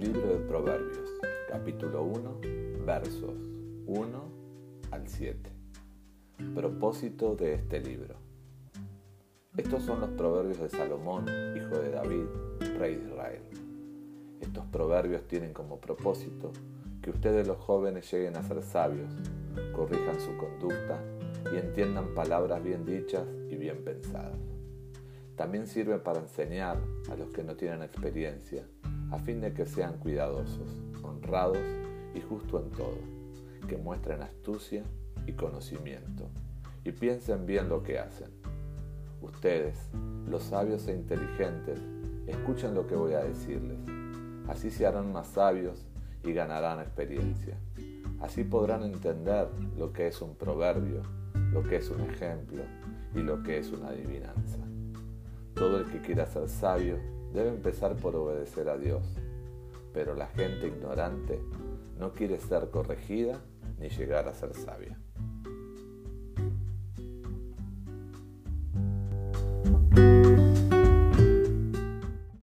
[0.00, 1.10] Libro de Proverbios,
[1.46, 2.40] capítulo 1,
[2.86, 3.34] versos
[3.86, 4.22] 1
[4.92, 5.50] al 7.
[6.54, 8.14] Propósito de este libro.
[9.58, 12.24] Estos son los proverbios de Salomón, hijo de David,
[12.78, 13.42] rey de Israel.
[14.40, 16.50] Estos proverbios tienen como propósito
[17.02, 19.12] que ustedes los jóvenes lleguen a ser sabios,
[19.76, 20.98] corrijan su conducta
[21.52, 24.38] y entiendan palabras bien dichas y bien pensadas.
[25.36, 26.78] También sirve para enseñar
[27.10, 28.64] a los que no tienen experiencia
[29.10, 30.68] a fin de que sean cuidadosos,
[31.02, 31.58] honrados
[32.14, 32.98] y justos en todo,
[33.68, 34.84] que muestren astucia
[35.26, 36.28] y conocimiento,
[36.84, 38.30] y piensen bien lo que hacen.
[39.20, 39.76] Ustedes,
[40.28, 41.78] los sabios e inteligentes,
[42.26, 43.78] escuchen lo que voy a decirles.
[44.48, 45.86] Así se harán más sabios
[46.24, 47.56] y ganarán experiencia.
[48.20, 51.02] Así podrán entender lo que es un proverbio,
[51.52, 52.62] lo que es un ejemplo
[53.14, 54.58] y lo que es una adivinanza.
[55.54, 56.98] Todo el que quiera ser sabio
[57.32, 59.02] debe empezar por obedecer a Dios,
[59.92, 61.40] pero la gente ignorante
[61.98, 63.40] no quiere ser corregida
[63.78, 64.98] ni llegar a ser sabia.